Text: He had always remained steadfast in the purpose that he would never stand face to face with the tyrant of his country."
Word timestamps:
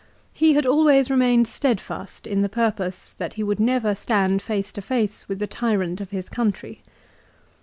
He 0.33 0.55
had 0.55 0.65
always 0.65 1.11
remained 1.11 1.47
steadfast 1.47 2.25
in 2.25 2.41
the 2.41 2.49
purpose 2.49 3.13
that 3.19 3.33
he 3.35 3.43
would 3.43 3.59
never 3.59 3.93
stand 3.93 4.41
face 4.41 4.71
to 4.71 4.81
face 4.81 5.29
with 5.29 5.37
the 5.37 5.45
tyrant 5.45 6.01
of 6.01 6.09
his 6.09 6.27
country." 6.27 6.81